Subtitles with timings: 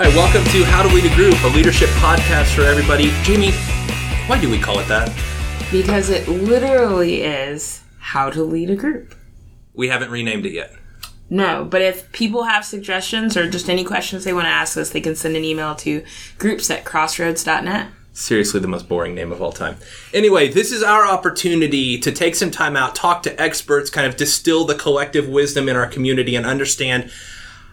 [0.00, 3.10] All right, welcome to How to Lead a Group, a leadership podcast for everybody.
[3.22, 3.50] Jamie,
[4.28, 5.14] why do we call it that?
[5.70, 9.14] Because it literally is how to lead a group.
[9.74, 10.72] We haven't renamed it yet.
[11.28, 14.88] No, but if people have suggestions or just any questions they want to ask us,
[14.88, 16.02] they can send an email to
[16.38, 17.88] groups at crossroads.net.
[18.14, 19.76] Seriously, the most boring name of all time.
[20.14, 24.16] Anyway, this is our opportunity to take some time out, talk to experts, kind of
[24.16, 27.12] distill the collective wisdom in our community and understand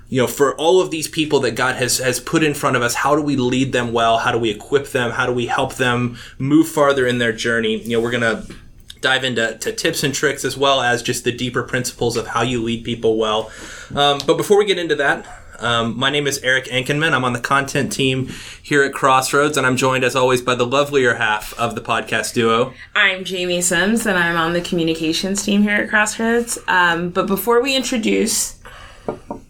[0.10, 2.82] you know, for all of these people that God has, has put in front of
[2.82, 4.18] us, how do we lead them well?
[4.18, 5.12] How do we equip them?
[5.12, 7.82] How do we help them move farther in their journey?
[7.82, 8.56] You know, we're going to
[9.02, 12.42] dive into to tips and tricks as well as just the deeper principles of how
[12.42, 13.52] you lead people well.
[13.94, 15.26] Um, but before we get into that,
[15.60, 17.14] um, my name is Eric Enkenman.
[17.14, 18.30] I'm on the content team
[18.62, 22.34] here at Crossroads, and I'm joined as always by the lovelier half of the podcast
[22.34, 22.74] duo.
[22.96, 26.60] I'm Jamie Sims, and I'm on the communications team here at Crossroads.
[26.68, 28.57] Um, but before we introduce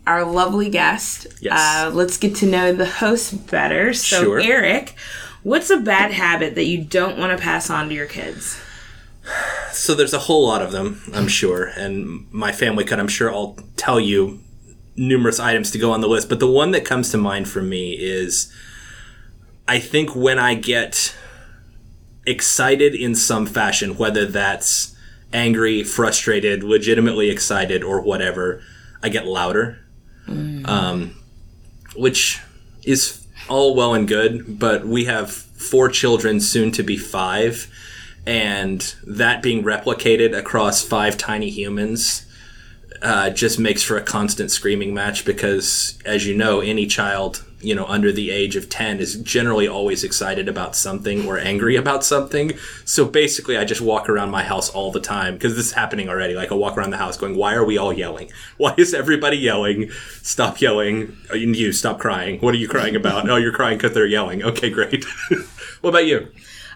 [0.06, 1.28] our lovely guest.
[1.42, 1.54] Yes.
[1.60, 3.94] Uh, let's get to know the host better.
[3.94, 4.40] So, Sure.
[4.40, 4.96] Eric,
[5.44, 8.60] what's a bad habit that you don't want to pass on to your kids?
[9.74, 13.30] So there's a whole lot of them, I'm sure, and my family could, I'm sure,
[13.30, 14.40] all tell you
[14.96, 16.30] numerous items to go on the list.
[16.30, 18.52] But the one that comes to mind for me is,
[19.68, 21.14] I think when I get
[22.26, 24.96] excited in some fashion, whether that's
[25.34, 28.62] angry, frustrated, legitimately excited, or whatever,
[29.02, 29.80] I get louder.
[30.66, 31.16] Um,
[31.96, 32.42] which
[32.84, 37.72] is all well and good, but we have four children, soon to be five,
[38.26, 42.26] and that being replicated across five tiny humans
[43.02, 47.74] uh, just makes for a constant screaming match because, as you know, any child you
[47.74, 52.04] know under the age of 10 is generally always excited about something or angry about
[52.04, 52.54] something.
[52.86, 56.10] So basically i just walk around my house all the time because this is happening
[56.10, 56.36] already.
[56.36, 58.32] Like i walk around the house going why are we all yelling?
[58.58, 59.92] Why is everybody yelling?
[60.22, 61.16] Stop yelling.
[61.32, 62.40] Uh, you stop crying.
[62.40, 63.30] What are you crying about?
[63.30, 64.44] Oh you're crying because they're yelling.
[64.44, 65.06] Okay great.
[65.82, 66.32] What about you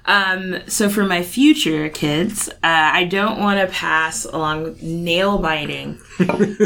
[0.06, 6.00] Um, so for my future kids, uh, I don't want to pass along nail biting.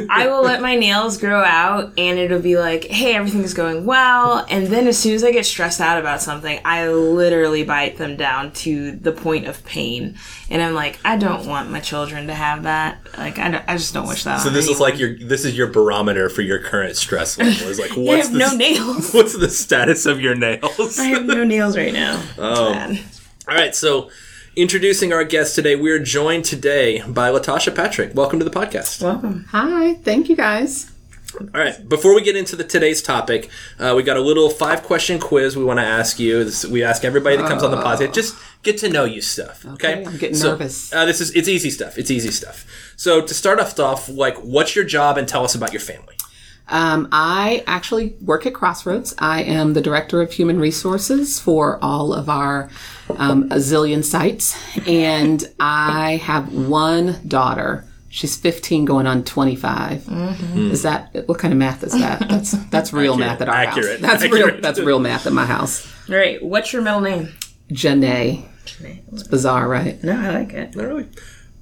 [0.09, 4.45] I will let my nails grow out and it'll be like, hey, everything's going well.
[4.49, 8.15] And then as soon as I get stressed out about something, I literally bite them
[8.15, 10.17] down to the point of pain.
[10.49, 12.97] And I'm like, I don't want my children to have that.
[13.17, 15.57] Like, I, don't, I just don't wish that so this is like your this is
[15.57, 19.11] your barometer for your current stress level is like I what's have the, no nails.
[19.13, 22.21] what's the status of your nails I have no nails right now.
[22.37, 22.95] Oh.
[23.45, 23.51] Bad.
[23.53, 24.09] All right, so
[24.55, 28.13] introducing our guest today, we're joined today by Latasha Patrick.
[28.15, 29.01] Welcome to the podcast.
[29.03, 29.45] Welcome.
[29.49, 30.91] Hi, thank you guys.
[31.37, 34.83] All right, before we get into the today's topic, uh, we got a little five
[34.83, 36.45] question quiz we want to ask you.
[36.45, 39.65] This, we ask everybody that comes on the podcast just get to know you stuff.
[39.65, 40.93] Okay, Okay, I'm getting So, nervous.
[40.93, 41.97] Uh, this is it's easy stuff.
[41.97, 42.65] It's easy stuff.
[42.95, 46.15] So to start us off, like, what's your job, and tell us about your family.
[46.67, 49.13] Um, I actually work at Crossroads.
[49.19, 52.69] I am the director of human resources for all of our
[53.17, 57.85] um, a zillion sites, and I have one daughter.
[58.09, 60.07] She's 15, going on 25.
[60.55, 62.27] Is that what kind of math is that?
[62.29, 63.99] That's that's real math at our Accurate.
[63.99, 64.09] house.
[64.09, 64.53] That's Accurate.
[64.53, 64.61] real.
[64.61, 65.85] That's real math at my house.
[66.09, 66.41] All right.
[66.41, 67.33] What's your middle name?
[67.71, 68.45] Janae.
[68.65, 69.01] Janae.
[69.11, 70.01] It's bizarre, right?
[70.03, 70.75] No, I like it.
[70.75, 71.07] Not really.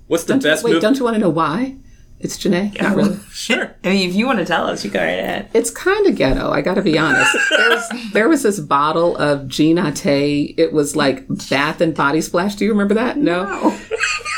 [0.08, 0.82] What's the best Wait, movie?
[0.82, 1.76] don't you want to know why?
[2.24, 2.82] It's Janae.
[2.82, 3.20] Not really.
[3.34, 3.76] Sure.
[3.84, 5.50] I mean, if you want to tell us, you go right ahead.
[5.54, 6.50] It's kind of ghetto.
[6.50, 7.36] I got to be honest.
[7.50, 10.54] There's, there was this bottle of Jean Naté.
[10.58, 12.56] It was like Bath and Body Splash.
[12.56, 13.18] Do you remember that?
[13.18, 13.78] No.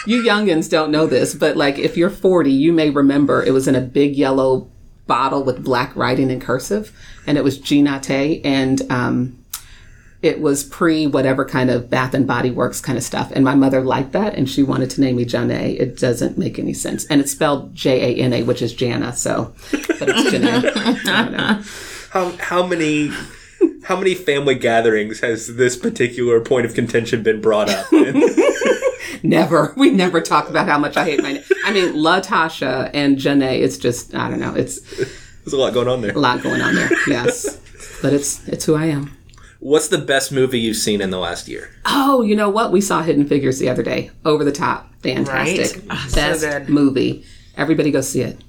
[0.08, 3.68] You youngins don't know this, but like if you're 40, you may remember it was
[3.68, 4.70] in a big yellow
[5.08, 9.44] bottle with black writing in cursive, and it was Jean Naté, and um,
[10.26, 13.32] it was pre whatever kind of Bath and Body Works kind of stuff.
[13.34, 15.80] And my mother liked that, and she wanted to name me Janae.
[15.80, 19.14] It doesn't make any sense, and it's spelled J A N A, which is Jana.
[19.14, 20.72] So, but it's Janae.
[21.08, 21.62] I don't know.
[22.10, 23.12] How how many
[23.84, 27.92] how many family gatherings has this particular point of contention been brought up?
[27.94, 28.24] in?
[29.24, 29.74] Never.
[29.78, 31.44] We never talk about how much I hate my name.
[31.66, 34.54] I mean, Latasha and Janae, it's just, I don't know.
[34.54, 36.12] It's There's a lot going on there.
[36.12, 36.90] a lot going on there.
[37.08, 37.58] Yes.
[38.02, 39.16] But it's it's who I am.
[39.66, 41.72] What's the best movie you've seen in the last year?
[41.86, 42.72] Oh, you know what?
[42.72, 44.12] We saw Hidden Figures the other day.
[44.24, 44.94] Over the top.
[45.02, 45.78] Fantastic.
[45.78, 45.86] Right?
[45.90, 46.70] Ah, so Best good.
[46.70, 47.26] movie.
[47.58, 48.44] Everybody go see it.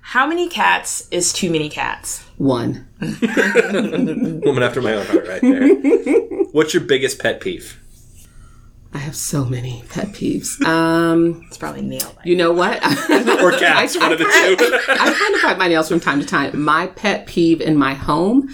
[0.00, 2.24] How many cats is too many cats?
[2.36, 2.88] One.
[3.00, 5.68] Woman after my own heart, right there.
[6.50, 7.78] What's your biggest pet peeve?
[8.92, 10.60] I have so many pet peeves.
[10.66, 12.78] Um, It's probably nail you know what?
[13.40, 13.96] Or cats?
[14.00, 14.92] one of the two.
[14.94, 16.60] I kind of bite my nails from time to time.
[16.60, 18.48] My pet peeve in my home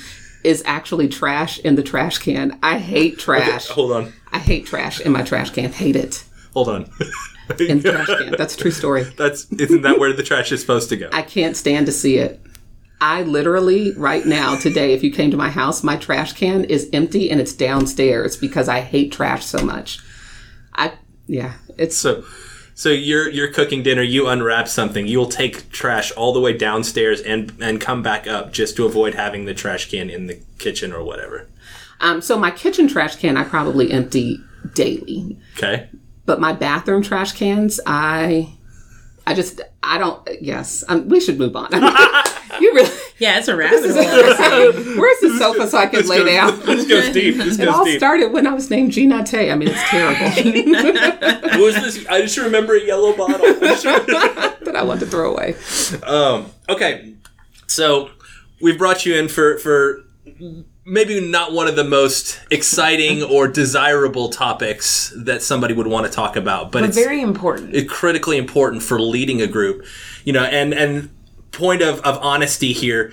[0.48, 2.58] is actually trash in the trash can.
[2.62, 3.68] I hate trash.
[3.68, 4.12] Hold on.
[4.32, 5.70] I hate trash in my trash can.
[5.70, 6.24] Hate it
[6.54, 6.90] Hold on.
[7.60, 8.34] in the trash can.
[8.36, 9.02] That's a true story.
[9.18, 11.10] That's isn't that where the trash is supposed to go?
[11.12, 12.40] I can't stand to see it.
[13.00, 16.88] I literally, right now, today, if you came to my house, my trash can is
[16.92, 20.00] empty and it's downstairs because I hate trash so much.
[20.74, 20.94] I,
[21.26, 22.24] yeah, it's So,
[22.78, 24.02] so you're you're cooking dinner.
[24.02, 25.08] You unwrap something.
[25.08, 29.14] You'll take trash all the way downstairs and and come back up just to avoid
[29.16, 31.48] having the trash can in the kitchen or whatever.
[32.00, 34.38] Um, so my kitchen trash can I probably empty
[34.74, 35.88] daily, Okay.
[36.24, 38.54] but my bathroom trash cans I,
[39.26, 40.22] I just I don't.
[40.40, 41.70] Yes, um, we should move on.
[42.60, 42.90] you really.
[43.18, 43.92] Yeah, it's a rabbit hole.
[45.00, 46.58] Where's the sofa so I can lay down?
[46.60, 47.36] This goes deep.
[47.36, 47.98] This It goes all deep.
[47.98, 49.52] started when I was named Jean Naté.
[49.52, 52.06] I mean, it's terrible, was this?
[52.08, 53.38] I just remember a yellow bottle.
[53.38, 55.56] that I want to throw away.
[56.04, 57.14] um, okay,
[57.66, 58.10] so
[58.60, 60.04] we've brought you in for for
[60.84, 66.12] maybe not one of the most exciting or desirable topics that somebody would want to
[66.12, 67.74] talk about, but But it's very important.
[67.74, 69.84] it's critically important for leading a group.
[70.24, 71.10] You know, and and
[71.58, 73.12] point of, of honesty here,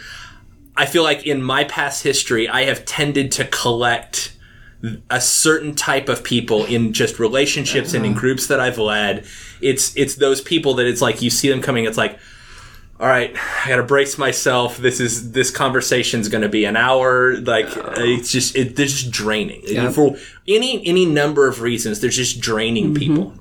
[0.78, 4.38] I feel like in my past history, I have tended to collect
[5.10, 8.22] a certain type of people in just relationships and in uh-huh.
[8.22, 9.26] groups that I've led.
[9.62, 12.20] It's it's those people that it's like you see them coming, it's like
[12.98, 14.78] all right, I got to brace myself.
[14.78, 17.36] This is this conversation's going to be an hour.
[17.38, 20.16] Like it's just it, they're just draining for
[20.48, 22.00] any any number of reasons.
[22.00, 22.96] They're just draining mm-hmm.
[22.96, 23.34] people.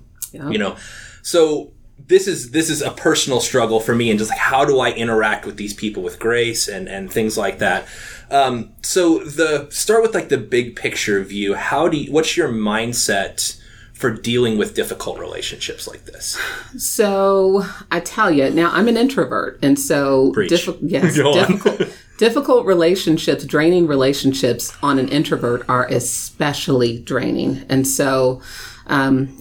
[0.50, 0.76] You know,
[1.22, 4.78] so this is this is a personal struggle for me, and just like how do
[4.80, 7.86] I interact with these people with grace and and things like that.
[8.30, 11.54] Um, so the start with like the big picture view.
[11.54, 13.60] How do you, what's your mindset?
[13.94, 16.36] For dealing with difficult relationships like this,
[16.76, 21.88] So I tell you, now I'm an introvert, and so diffi- yes, difficult,
[22.18, 27.64] difficult relationships, draining relationships on an introvert are especially draining.
[27.68, 28.42] And so,
[28.88, 29.40] um,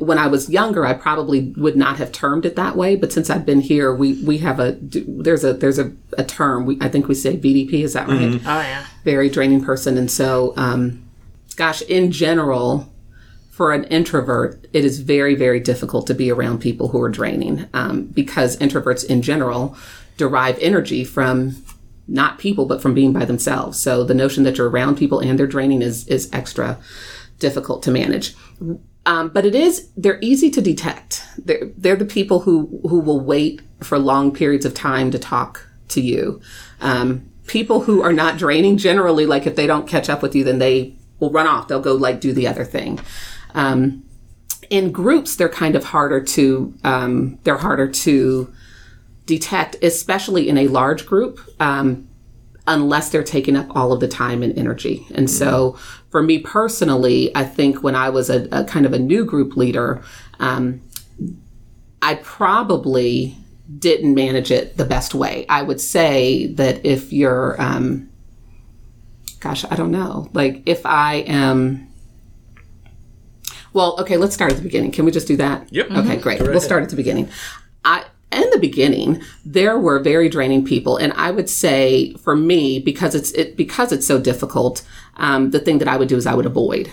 [0.00, 2.96] when I was younger, I probably would not have termed it that way.
[2.96, 6.66] But since I've been here, we we have a there's a there's a, a term.
[6.66, 7.84] We, I think we say VDP.
[7.84, 8.20] Is that right?
[8.20, 8.46] Mm-hmm.
[8.46, 8.86] Oh yeah.
[9.04, 9.96] very draining person.
[9.98, 11.02] And so, um,
[11.56, 12.90] gosh, in general,
[13.50, 17.68] for an introvert, it is very, very difficult to be around people who are draining
[17.74, 19.76] um, because introverts in general
[20.16, 21.62] derive energy from
[22.08, 23.78] not people, but from being by themselves.
[23.78, 26.78] So the notion that you're around people and they're draining is, is extra
[27.38, 28.34] difficult to manage.
[29.06, 31.24] Um, but it is, they're easy to detect.
[31.38, 35.66] They're, they're the people who, who will wait for long periods of time to talk
[35.88, 36.40] to you.
[36.80, 40.44] Um, people who are not draining generally, like if they don't catch up with you,
[40.44, 41.68] then they will run off.
[41.68, 43.00] They'll go like do the other thing.
[43.54, 44.04] Um,
[44.68, 48.52] in groups, they're kind of harder to, um, they're harder to
[49.24, 51.40] detect, especially in a large group.
[51.58, 52.06] Um,
[52.66, 55.04] unless they're taking up all of the time and energy.
[55.14, 55.76] And so
[56.10, 59.56] for me personally, I think when I was a, a kind of a new group
[59.56, 60.02] leader,
[60.38, 60.80] um,
[62.02, 63.36] I probably
[63.78, 65.46] didn't manage it the best way.
[65.48, 68.10] I would say that if you're, um,
[69.38, 71.86] gosh, I don't know, like if I am,
[73.72, 74.90] well, okay, let's start at the beginning.
[74.90, 75.72] Can we just do that?
[75.72, 75.92] Yep.
[75.92, 76.40] Okay, great.
[76.40, 77.28] We'll start at the beginning.
[78.60, 82.78] I, in the beginning, there were very draining people, and I would say for me,
[82.78, 84.82] because it's it because it's so difficult,
[85.16, 86.92] um, the thing that I would do is I would avoid.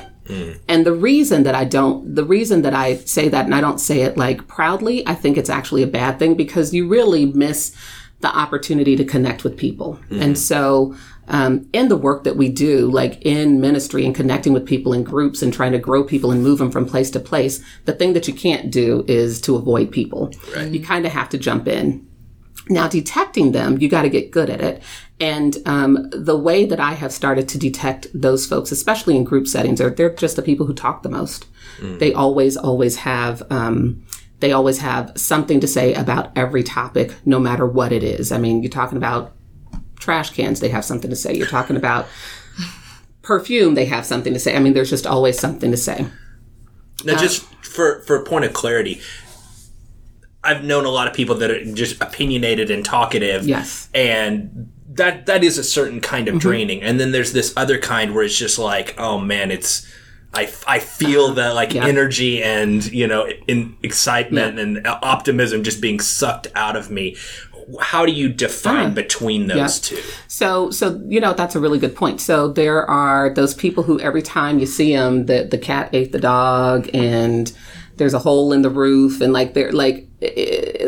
[0.67, 3.79] And the reason that I don't, the reason that I say that, and I don't
[3.79, 7.75] say it like proudly, I think it's actually a bad thing because you really miss
[8.19, 9.99] the opportunity to connect with people.
[10.21, 10.95] And so,
[11.27, 15.03] um, in the work that we do, like in ministry and connecting with people in
[15.03, 18.13] groups and trying to grow people and move them from place to place, the thing
[18.13, 20.31] that you can't do is to avoid people.
[20.73, 22.07] You kind of have to jump in.
[22.69, 24.83] Now, detecting them, you got to get good at it.
[25.19, 29.47] And um, the way that I have started to detect those folks, especially in group
[29.47, 31.45] settings, are they're just the people who talk the most.
[31.99, 33.43] They always, always have.
[33.49, 34.03] Um,
[34.39, 38.31] they always have something to say about every topic, no matter what it is.
[38.31, 39.33] I mean, you're talking about
[39.99, 41.35] trash cans, they have something to say.
[41.35, 42.07] You're talking about
[43.21, 44.55] perfume, they have something to say.
[44.55, 46.07] I mean, there's just always something to say.
[47.03, 49.01] Now, just for for a point of clarity,
[50.43, 53.45] I've known a lot of people that are just opinionated and talkative.
[53.47, 53.89] Yes.
[53.93, 56.39] and that that is a certain kind of Mm-hmm.
[56.39, 56.81] draining.
[56.81, 59.85] And then there's this other kind where it's just like, oh man, it's.
[60.33, 61.85] I, I feel the like Yeah.
[61.85, 67.15] energy and you know in excitement and optimism just being sucked out of me.
[67.79, 68.93] How do you define Ah.
[68.93, 69.99] between those two?
[70.27, 72.21] So, so you know that's a really good point.
[72.21, 76.11] So there are those people who every time you see them, the the cat ate
[76.11, 77.51] the dog, and
[77.97, 80.07] there's a hole in the roof, and like they're like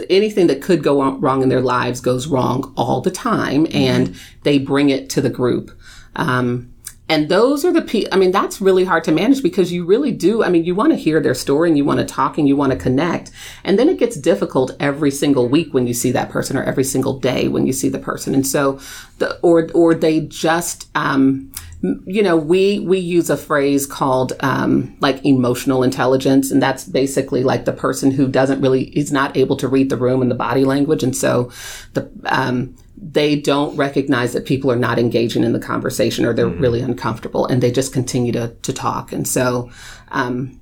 [0.10, 4.58] anything that could go wrong in their lives goes wrong all the time, and they
[4.58, 5.72] bring it to the group.
[6.16, 6.72] Um,
[7.10, 10.12] And those are the pe I mean, that's really hard to manage because you really
[10.12, 10.44] do.
[10.44, 12.56] I mean, you want to hear their story and you want to talk and you
[12.56, 13.32] want to connect.
[13.64, 16.84] And then it gets difficult every single week when you see that person or every
[16.84, 18.36] single day when you see the person.
[18.36, 18.80] And so
[19.18, 21.52] the, or, or they just, um,
[21.82, 26.52] you know, we, we use a phrase called, um, like emotional intelligence.
[26.52, 29.96] And that's basically like the person who doesn't really, is not able to read the
[29.96, 31.04] room and the body language.
[31.04, 31.52] And so
[31.94, 36.48] the, um, they don't recognize that people are not engaging in the conversation or they're
[36.48, 36.62] mm-hmm.
[36.62, 39.14] really uncomfortable and they just continue to, to talk.
[39.14, 39.72] And so,
[40.10, 40.60] um,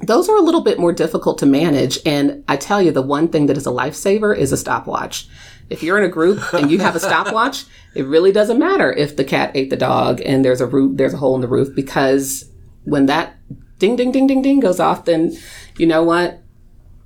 [0.00, 1.98] those are a little bit more difficult to manage.
[2.04, 5.28] And I tell you, the one thing that is a lifesaver is a stopwatch.
[5.70, 9.16] If you're in a group and you have a stopwatch, it really doesn't matter if
[9.16, 11.74] the cat ate the dog and there's a roof, there's a hole in the roof
[11.74, 12.50] because
[12.84, 13.36] when that
[13.78, 15.36] ding, ding, ding, ding, ding goes off, then
[15.78, 16.40] you know what?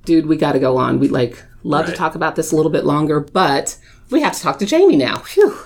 [0.05, 0.99] Dude, we got to go on.
[0.99, 1.91] We like love right.
[1.91, 3.77] to talk about this a little bit longer, but
[4.09, 5.17] we have to talk to Jamie now.
[5.19, 5.57] Phew.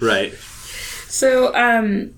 [0.00, 0.32] Right.
[0.34, 2.14] So, um,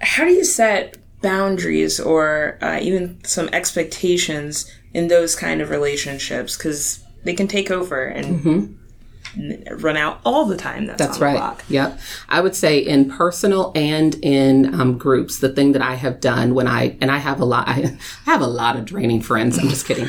[0.00, 6.56] how do you set boundaries or uh, even some expectations in those kind of relationships?
[6.56, 8.40] Because they can take over and.
[8.40, 8.80] Mm-hmm
[9.70, 10.86] run out all the time.
[10.86, 11.56] That's, that's right.
[11.68, 11.98] Yep.
[12.28, 16.54] I would say in personal and in um, groups, the thing that I have done
[16.54, 19.58] when I and I have a lot, I have a lot of draining friends.
[19.58, 20.08] I'm just kidding.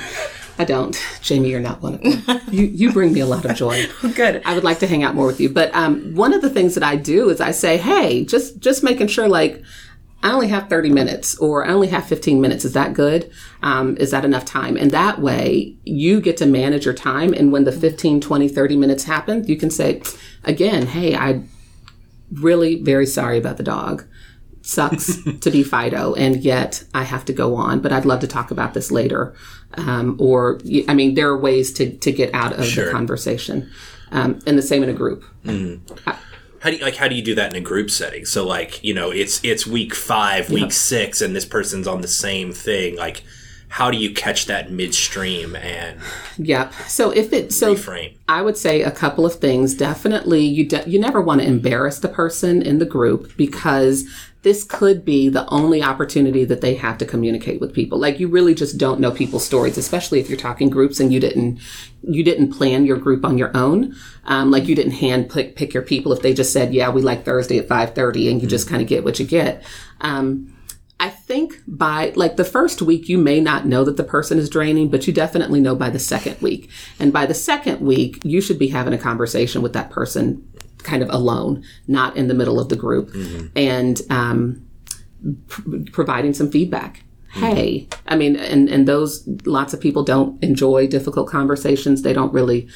[0.58, 0.98] I don't.
[1.22, 2.40] Jamie, you're not one of them.
[2.50, 3.88] you, you bring me a lot of joy.
[4.16, 4.42] Good.
[4.46, 5.50] I would like to hang out more with you.
[5.50, 8.84] But um, one of the things that I do is I say, hey, just just
[8.84, 9.62] making sure like
[10.26, 12.66] I only have 30 minutes or I only have 15 minutes.
[12.66, 13.32] Is that good?
[13.62, 14.76] Um, is that enough time?
[14.76, 17.32] And that way you get to manage your time.
[17.32, 20.02] And when the 15, 20, 30 minutes happen, you can say,
[20.44, 21.44] again, hey, I
[22.34, 24.04] really very sorry about the dog
[24.64, 27.80] sucks to be Fido, and yet I have to go on.
[27.80, 29.36] But I'd love to talk about this later.
[29.76, 32.86] Um, or, I mean, there are ways to, to get out of sure.
[32.86, 33.70] the conversation.
[34.12, 35.24] Um, and the same in a group.
[35.44, 36.10] Mm-hmm.
[36.10, 36.18] I,
[36.66, 38.26] how do you, like how do you do that in a group setting?
[38.26, 42.08] So like you know it's it's week five, week six, and this person's on the
[42.08, 42.96] same thing.
[42.96, 43.24] Like
[43.68, 46.00] how do you catch that midstream and
[46.38, 48.16] yep so if it so reframe?
[48.30, 52.00] i would say a couple of things definitely you de- you never want to embarrass
[52.00, 54.06] the person in the group because
[54.46, 57.98] this could be the only opportunity that they have to communicate with people.
[57.98, 61.20] Like you really just don't know people's stories, especially if you're talking groups and you
[61.20, 61.60] didn't,
[62.04, 63.96] you didn't plan your group on your own.
[64.26, 67.02] Um, like you didn't hand pick, pick your people if they just said, yeah, we
[67.02, 69.64] like Thursday at 530 and you just kind of get what you get.
[70.02, 70.56] Um,
[71.00, 74.48] I think by like the first week, you may not know that the person is
[74.48, 76.70] draining, but you definitely know by the second week.
[77.00, 80.48] And by the second week, you should be having a conversation with that person
[80.86, 83.48] kind of alone, not in the middle of the group, mm-hmm.
[83.56, 84.66] and um,
[85.48, 85.62] pr-
[85.92, 87.04] providing some feedback.
[87.34, 87.46] Mm-hmm.
[87.46, 92.02] Hey, I mean, and and those lots of people don't enjoy difficult conversations.
[92.02, 92.70] They don't really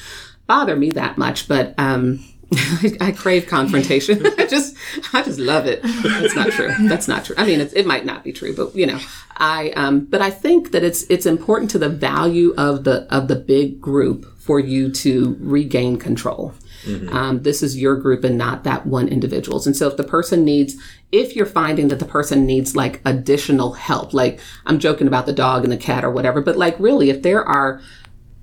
[0.46, 4.26] bother me that much, but um, I, I, crave confrontation.
[4.38, 4.76] I just,
[5.12, 5.80] I just love it.
[5.82, 6.74] That's not true.
[6.88, 7.36] That's not true.
[7.38, 8.98] I mean, it might not be true, but you know,
[9.36, 13.28] I, um, but I think that it's, it's important to the value of the, of
[13.28, 16.52] the big group for you to regain control.
[16.84, 17.14] Mm-hmm.
[17.14, 19.66] Um, this is your group and not that one individual's.
[19.66, 20.76] And so if the person needs,
[21.12, 25.32] if you're finding that the person needs like additional help, like I'm joking about the
[25.32, 27.80] dog and the cat or whatever, but like really, if there are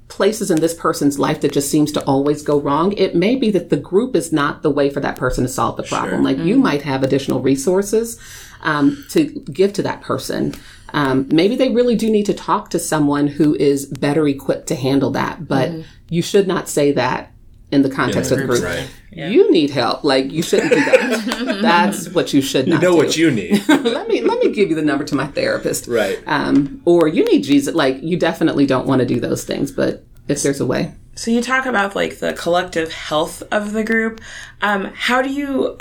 [0.07, 3.51] places in this person's life that just seems to always go wrong, it may be
[3.51, 6.17] that the group is not the way for that person to solve the problem.
[6.17, 6.23] Sure.
[6.23, 6.47] Like mm-hmm.
[6.47, 8.19] you might have additional resources
[8.61, 10.53] um, to give to that person.
[10.93, 14.75] Um, maybe they really do need to talk to someone who is better equipped to
[14.75, 15.81] handle that, but mm-hmm.
[16.09, 17.33] you should not say that
[17.71, 18.63] in the context yeah, of the group.
[18.63, 18.89] Right.
[19.11, 19.29] Yeah.
[19.29, 20.03] You need help.
[20.03, 21.59] Like you shouldn't do that.
[21.61, 22.75] That's what you should not.
[22.75, 22.97] You know do.
[22.97, 23.61] what you need.
[23.67, 25.87] let me let me give you the number to my therapist.
[25.87, 26.21] Right.
[26.27, 27.75] Um, or you need Jesus.
[27.75, 30.93] Like you definitely don't want to do those things, but if there's a way.
[31.15, 34.21] So you talk about like the collective health of the group.
[34.61, 35.77] Um, how do you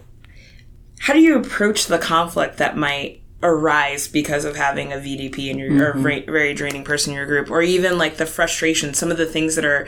[0.98, 5.58] how do you approach the conflict that might arise because of having a VDP in
[5.58, 6.06] your mm-hmm.
[6.06, 9.26] or very draining person in your group, or even like the frustration, some of the
[9.26, 9.86] things that are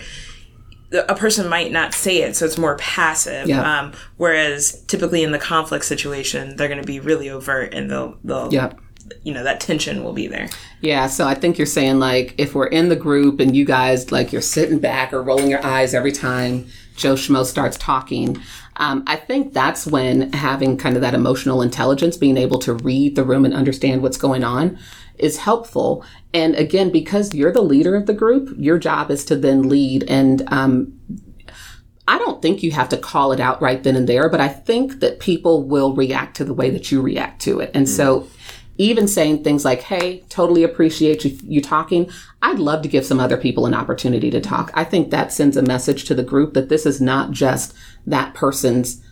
[0.93, 3.49] a person might not say it, so it's more passive.
[3.49, 3.81] Yeah.
[3.81, 8.17] Um, whereas typically in the conflict situation, they're going to be really overt and they'll,
[8.25, 8.81] they'll, yep.
[9.23, 10.49] you know, that tension will be there.
[10.81, 11.07] Yeah.
[11.07, 14.33] So I think you're saying like, if we're in the group and you guys, like,
[14.33, 16.67] you're sitting back or rolling your eyes every time
[16.97, 18.41] Joe Schmo starts talking,
[18.77, 23.17] um, I think that's when having kind of that emotional intelligence, being able to read
[23.17, 24.79] the room and understand what's going on
[25.19, 26.05] is helpful.
[26.33, 30.05] And again, because you're the leader of the group, your job is to then lead.
[30.05, 30.99] And um,
[32.07, 34.49] I don't think you have to call it out right then and there, but I
[34.49, 37.71] think that people will react to the way that you react to it.
[37.75, 37.91] And mm.
[37.91, 38.29] so
[38.79, 42.11] even saying things like, Hey, totally appreciate you, you talking.
[42.41, 44.71] I'd love to give some other people an opportunity to talk.
[44.75, 47.75] I think that sends a message to the group that this is not just
[48.07, 49.03] that person's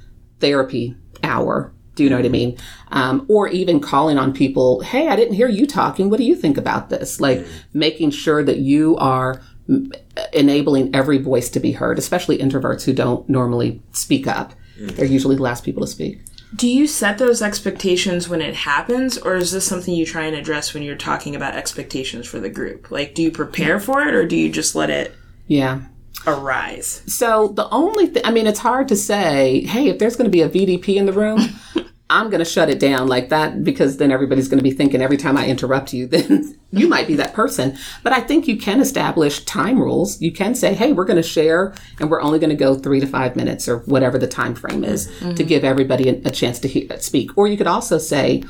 [0.40, 2.56] therapy hour Do you know what I mean?
[2.92, 6.08] Um, or even calling on people, hey, I didn't hear you talking.
[6.08, 7.20] What do you think about this?
[7.20, 9.92] Like making sure that you are mm,
[10.32, 14.54] enabling every voice to be heard, especially introverts who don't normally speak up.
[14.78, 16.20] They're usually the last people to speak.
[16.54, 20.36] Do you set those expectations when it happens, or is this something you try and
[20.36, 22.90] address when you're talking about expectations for the group?
[22.90, 25.14] Like, do you prepare for it, or do you just let it
[25.46, 25.80] Yeah.
[26.26, 27.02] Arise?
[27.06, 30.30] So the only thing, I mean, it's hard to say, hey, if there's going to
[30.30, 31.40] be a VDP in the room,
[32.08, 35.02] I'm going to shut it down like that because then everybody's going to be thinking
[35.02, 37.76] every time I interrupt you, then you might be that person.
[38.02, 40.20] But I think you can establish time rules.
[40.20, 43.00] You can say, hey, we're going to share and we're only going to go three
[43.00, 45.34] to five minutes or whatever the time frame is mm-hmm.
[45.34, 47.36] to give everybody a, a chance to he- speak.
[47.36, 48.44] Or you could also say,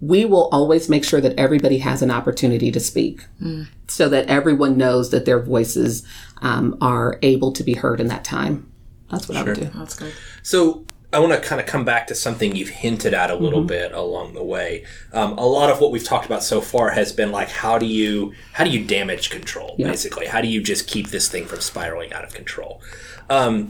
[0.00, 3.24] we will always make sure that everybody has an opportunity to speak
[3.86, 6.06] so that everyone knows that their voices
[6.42, 8.70] um, are able to be heard in that time.
[9.10, 9.70] That's what I would do.
[9.74, 10.12] That's good.
[10.42, 10.84] So
[11.14, 13.92] I want to kind of come back to something you've hinted at a little bit
[13.92, 14.84] along the way.
[15.12, 17.86] Um, a lot of what we've talked about so far has been like how do
[17.86, 20.26] you how do you damage control basically?
[20.26, 22.82] How do you just keep this thing from spiraling out of control?
[23.30, 23.68] Um,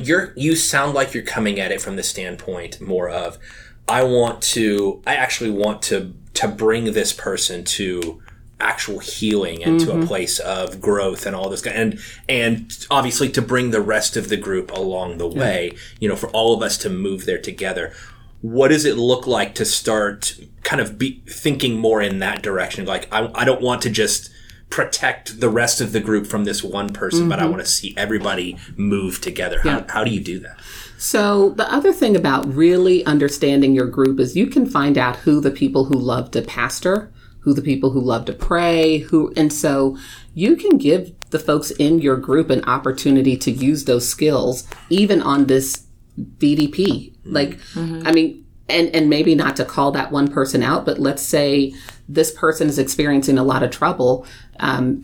[0.00, 3.38] you're you sound like you're coming at it from the standpoint more of
[3.88, 8.20] I want to I actually want to to bring this person to
[8.60, 10.06] actual healing and to a mm-hmm.
[10.06, 11.98] place of growth and all this and
[12.28, 16.28] and obviously to bring the rest of the group along the way you know for
[16.30, 17.92] all of us to move there together.
[18.40, 22.86] What does it look like to start kind of be thinking more in that direction?
[22.86, 24.30] Like i, I don't want to just
[24.70, 27.52] protect the rest of the group from this one person but i mm-hmm.
[27.52, 29.60] want to see everybody move together.
[29.60, 30.58] How, how do you do that
[30.98, 35.40] So the other thing about really understanding your group is you can find out who
[35.40, 39.52] the people who love to pastor, who the people who love to pray, who and
[39.52, 39.98] so
[40.34, 45.20] you can give the folks in your group an opportunity to use those skills even
[45.20, 45.84] on this
[46.38, 47.14] VDP.
[47.24, 51.22] Like I mean and and maybe not to call that one person out, but let's
[51.22, 51.74] say
[52.08, 54.26] this person is experiencing a lot of trouble
[54.60, 55.02] um,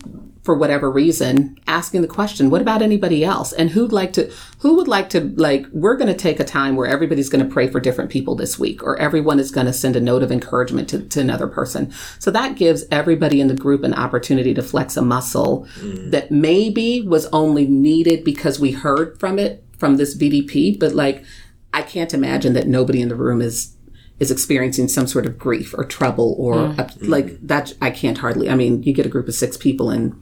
[0.50, 4.33] for whatever reason, asking the question, "What about anybody else?" And who'd like to?
[4.59, 5.32] Who would like to?
[5.36, 8.34] Like, we're going to take a time where everybody's going to pray for different people
[8.34, 11.47] this week, or everyone is going to send a note of encouragement to, to another
[11.47, 11.93] person.
[12.19, 16.10] So that gives everybody in the group an opportunity to flex a muscle mm.
[16.10, 21.25] that maybe was only needed because we heard from it from this VDP, but like.
[21.73, 23.76] I can't imagine that nobody in the room is
[24.19, 26.78] is experiencing some sort of grief or trouble or mm.
[26.80, 27.39] up- like mm.
[27.43, 27.75] that.
[27.80, 28.50] I can't hardly.
[28.50, 30.21] I mean, you get a group of six people in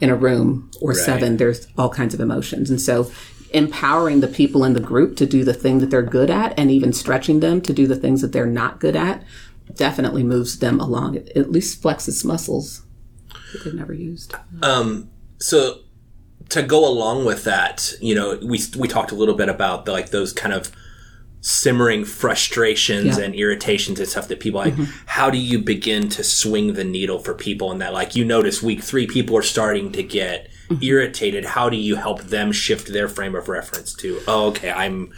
[0.00, 1.36] in a room or seven.
[1.36, 3.10] There's all kinds of emotions, and so
[3.52, 6.70] empowering the people in the group to do the thing that they're good at, and
[6.70, 9.24] even stretching them to do the things that they're not good at,
[9.74, 11.16] definitely moves them along.
[11.16, 12.82] It at least flexes muscles
[13.52, 14.34] that they've never used.
[14.62, 15.80] Um, so
[16.50, 19.92] to go along with that, you know, we we talked a little bit about the,
[19.92, 20.70] like those kind of
[21.40, 23.24] simmering frustrations Yeah.
[23.24, 24.74] and irritations and stuff that people like.
[24.74, 24.92] Mm-hmm.
[25.06, 27.92] How do you begin to swing the needle for people in that?
[27.94, 30.82] Like you notice week three, people are starting to get mm-hmm.
[30.82, 31.44] irritated.
[31.44, 34.20] How do you help them shift their frame of reference to?
[34.28, 35.12] Oh, okay, I'm.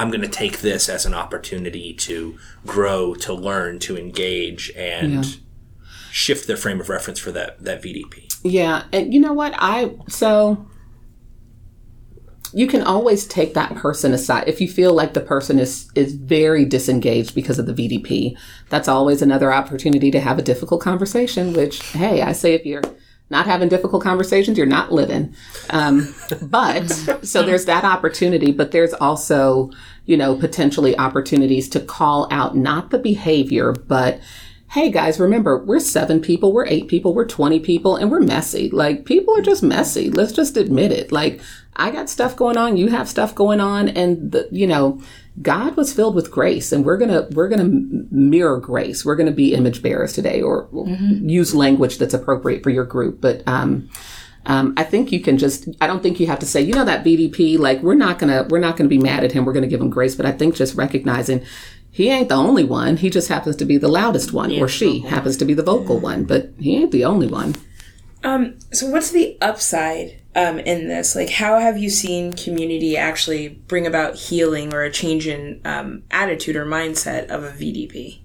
[0.00, 5.24] I'm going to take this as an opportunity to grow, to learn, to engage, and
[5.24, 5.32] Yeah.
[6.12, 8.28] shift their frame of reference for that that VDP.
[8.44, 9.54] Yeah, and you know what?
[9.56, 10.68] I so
[12.52, 16.14] you can always take that person aside if you feel like the person is is
[16.14, 18.36] very disengaged because of the VDP.
[18.68, 21.52] That's always another opportunity to have a difficult conversation.
[21.52, 22.82] Which, hey, I say if you're
[23.30, 25.34] not having difficult conversations, you're not living.
[25.70, 26.88] Um, but
[27.22, 29.70] so there's that opportunity, but there's also
[30.06, 34.20] you know potentially opportunities to call out not the behavior, but
[34.70, 38.68] hey guys, remember, we're seven people, we're eight people, we're 20 people, and we're messy.
[38.68, 40.10] Like, people are just messy.
[40.10, 41.10] Let's just admit it.
[41.10, 41.40] Like,
[41.76, 45.00] I got stuff going on, you have stuff going on, and, the, you know,
[45.40, 47.70] God was filled with grace, and we're gonna we're gonna
[48.10, 49.04] mirror grace.
[49.04, 50.68] We're gonna be image bearers today, or
[51.28, 53.20] use language that's appropriate for your group.
[53.20, 53.88] But um,
[54.46, 55.68] um, I think you can just.
[55.80, 57.56] I don't think you have to say, you know, that VDP.
[57.56, 59.44] Like, we're not gonna we're not gonna be mad at him.
[59.44, 60.16] We're gonna give him grace.
[60.16, 61.44] But I think just recognizing
[61.98, 62.96] he ain't the only one.
[62.96, 65.98] He just happens to be the loudest one, or she happens to be the vocal
[65.98, 67.56] one, but he ain't the only one.
[68.22, 71.16] Um, so what's the upside um, in this?
[71.16, 76.04] Like, how have you seen community actually bring about healing or a change in um,
[76.12, 78.20] attitude or mindset of a VDP?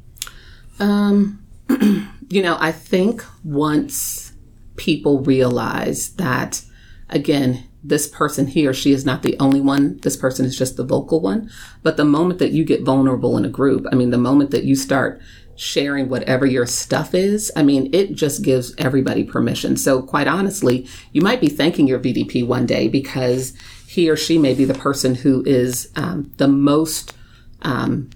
[0.79, 1.43] Um,
[2.29, 4.33] you know, I think once
[4.75, 6.61] people realize that,
[7.09, 10.77] again, this person he or she is not the only one, this person is just
[10.77, 11.49] the vocal one.
[11.81, 14.63] But the moment that you get vulnerable in a group, I mean, the moment that
[14.63, 15.21] you start
[15.55, 19.77] sharing whatever your stuff is, I mean, it just gives everybody permission.
[19.77, 23.53] So, quite honestly, you might be thanking your VDP one day because
[23.87, 27.13] he or she may be the person who is um, the most
[27.61, 28.09] um,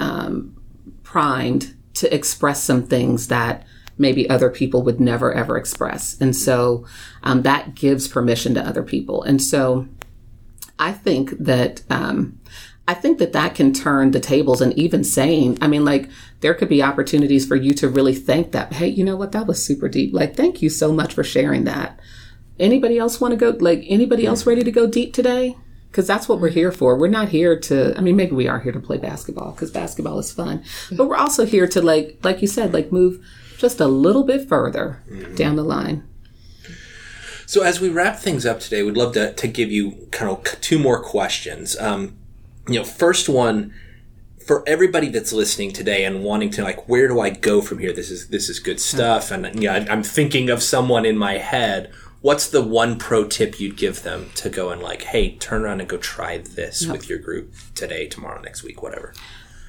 [0.00, 0.56] um,
[1.02, 3.64] primed to express some things that
[3.98, 6.20] maybe other people would never ever express.
[6.20, 6.86] And so
[7.22, 9.22] um, that gives permission to other people.
[9.22, 9.88] And so
[10.78, 12.38] I think that, um,
[12.88, 16.08] I think that that can turn the tables and even saying, I mean, like,
[16.40, 18.74] there could be opportunities for you to really thank that.
[18.74, 19.32] Hey, you know what?
[19.32, 20.14] That was super deep.
[20.14, 21.98] Like, thank you so much for sharing that.
[22.60, 25.56] Anybody else want to go, like, anybody else ready to go deep today?
[25.90, 26.96] Because that's what we're here for.
[26.96, 30.18] We're not here to, I mean, maybe we are here to play basketball because basketball
[30.18, 33.24] is fun, but we're also here to, like, like you said, like, move
[33.58, 35.02] just a little bit further
[35.34, 36.06] down the line.
[37.46, 40.60] So as we wrap things up today, we'd love to, to give you kind of
[40.60, 41.78] two more questions.
[41.78, 42.16] Um,
[42.68, 43.72] you know, first one
[44.44, 47.92] for everybody that's listening today and wanting to like, where do I go from here?
[47.92, 51.92] This is this is good stuff, and yeah, I'm thinking of someone in my head.
[52.20, 55.80] What's the one pro tip you'd give them to go and like, hey, turn around
[55.80, 59.14] and go try this with your group today, tomorrow, next week, whatever.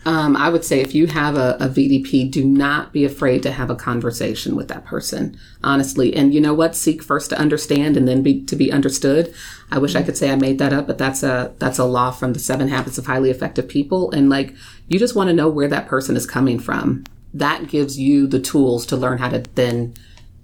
[0.07, 3.51] Um, I would say if you have a, a, VDP, do not be afraid to
[3.51, 6.15] have a conversation with that person, honestly.
[6.15, 6.77] And you know what?
[6.77, 9.35] Seek first to understand and then be to be understood.
[9.69, 12.11] I wish I could say I made that up, but that's a that's a law
[12.11, 14.09] from the Seven Habits of Highly Effective People.
[14.11, 14.55] And like,
[14.87, 17.03] you just want to know where that person is coming from.
[17.33, 19.93] That gives you the tools to learn how to then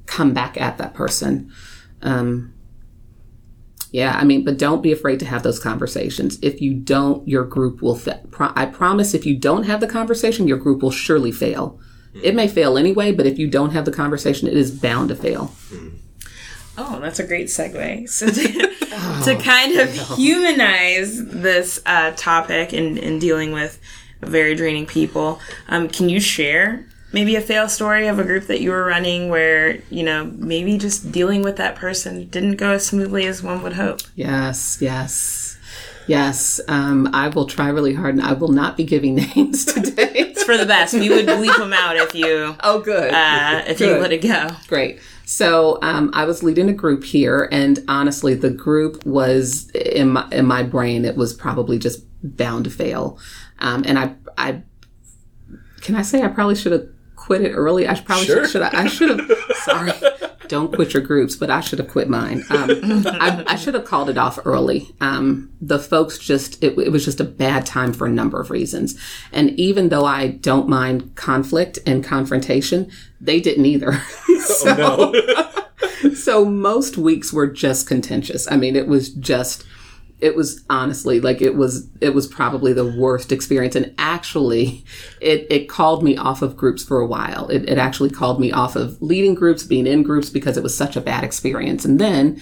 [0.08, 1.50] come back at that person.
[2.02, 2.53] Um,
[3.94, 6.40] yeah, I mean, but don't be afraid to have those conversations.
[6.42, 8.28] If you don't, your group will fail.
[8.40, 11.80] I promise if you don't have the conversation, your group will surely fail.
[12.24, 15.16] It may fail anyway, but if you don't have the conversation, it is bound to
[15.16, 15.54] fail.
[16.76, 18.10] Oh, that's a great segue.
[18.10, 23.80] So to, oh, to kind of humanize this uh, topic and, and dealing with
[24.22, 28.60] very draining people, um, can you share maybe a fail story of a group that
[28.60, 32.86] you were running where you know maybe just dealing with that person didn't go as
[32.86, 34.02] smoothly as one would hope.
[34.16, 35.58] Yes yes
[36.08, 36.60] yes.
[36.68, 40.12] Um, i will try really hard and i will not be giving names today.
[40.16, 40.94] It's for the best.
[40.94, 43.14] We would bleep them out if you oh good.
[43.14, 43.96] uh, if good.
[43.96, 44.50] you let it go.
[44.68, 45.00] Great.
[45.26, 50.28] So um, I was leading a group here, and honestly, the group was in my
[50.32, 51.06] in my brain.
[51.06, 53.18] It was probably just bound to fail,
[53.60, 54.64] um, and I I
[55.80, 56.88] can I say I probably should have
[57.24, 57.88] quit it early.
[57.88, 58.44] I probably sure.
[58.44, 59.32] should, should I, I should have.
[59.64, 59.94] sorry,
[60.50, 62.44] don't quit your groups, but I should have quit mine.
[62.50, 62.70] Um,
[63.08, 64.94] I, I, should have called it off early.
[65.00, 68.50] Um, the folks just it, it, was just a bad time for a number of
[68.50, 69.00] reasons,
[69.32, 73.94] and even though I don't mind conflict and confrontation, they didn't either.
[74.44, 78.52] so, oh, so most weeks were just contentious.
[78.52, 79.64] I mean, it was just
[80.24, 83.76] it was honestly like it was it was probably the worst experience.
[83.76, 84.86] And actually
[85.22, 87.50] it it called me off of groups for a while.
[87.50, 90.76] It, it actually called me off of leading groups being in groups because it was
[90.76, 91.84] such a bad experience.
[91.84, 92.42] And then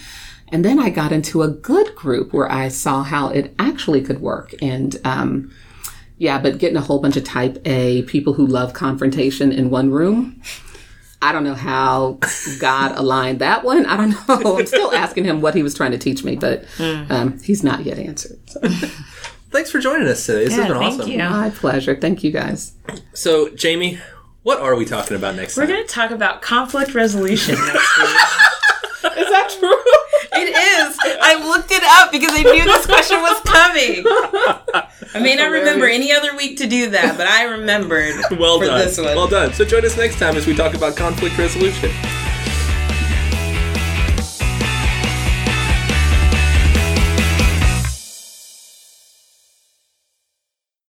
[0.53, 4.21] and then i got into a good group where i saw how it actually could
[4.21, 4.53] work.
[4.61, 5.51] And um
[6.19, 9.89] yeah but getting a whole bunch of type a people who love confrontation in one
[9.89, 10.39] room
[11.21, 12.17] I don't know how
[12.59, 13.85] God aligned that one.
[13.85, 14.57] I don't know.
[14.57, 17.03] I'm still asking him what he was trying to teach me, but hmm.
[17.11, 18.39] um, he's not yet answered.
[18.47, 18.59] So.
[19.51, 20.45] Thanks for joining us today.
[20.45, 21.09] This yeah, has been awesome.
[21.09, 21.17] You.
[21.19, 21.95] My pleasure.
[21.95, 22.73] Thank you guys.
[23.13, 23.99] So, Jamie,
[24.43, 25.67] what are we talking about next week?
[25.67, 29.17] We're going to talk about conflict resolution next week.
[29.17, 29.77] Is that true?
[30.33, 30.97] It is.
[31.31, 34.03] I looked it up because I knew this question was coming.
[35.13, 38.89] I may not remember any other week to do that, but I remembered well done.
[38.97, 39.53] Well done.
[39.53, 41.89] So join us next time as we talk about conflict resolution.